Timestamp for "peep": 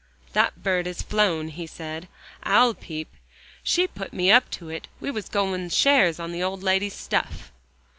2.73-3.13